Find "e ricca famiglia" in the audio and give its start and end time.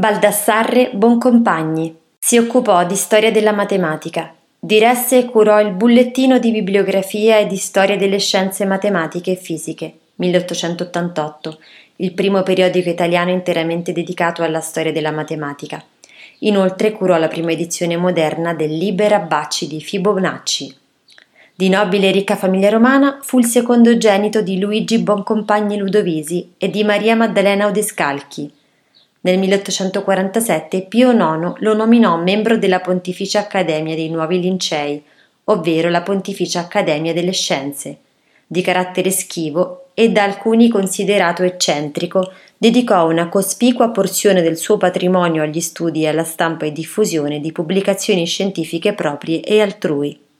22.08-22.70